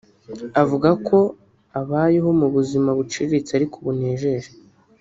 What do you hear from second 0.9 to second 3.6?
ko abayeho mu buzima buciriritse